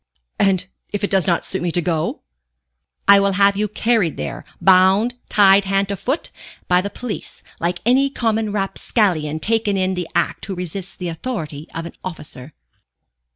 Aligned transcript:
"And 0.39 0.65
if 0.91 1.03
it 1.03 1.11
does 1.11 1.27
not 1.27 1.45
suit 1.45 1.61
me 1.61 1.69
to 1.73 1.79
go?" 1.79 2.21
"I 3.07 3.19
will 3.19 3.33
have 3.33 3.55
you 3.55 3.67
carried 3.67 4.17
there, 4.17 4.43
bound, 4.59 5.13
tied 5.29 5.65
hand 5.65 5.91
and 5.91 5.99
foot, 5.99 6.31
by 6.67 6.81
the 6.81 6.89
police, 6.89 7.43
like 7.59 7.81
any 7.85 8.09
common 8.09 8.51
rapscallion 8.51 9.39
taken 9.39 9.77
in 9.77 9.93
the 9.93 10.07
act 10.15 10.45
who 10.45 10.55
resists 10.55 10.95
the 10.95 11.09
authority 11.09 11.67
of 11.75 11.85
an 11.85 11.93
officer." 12.03 12.53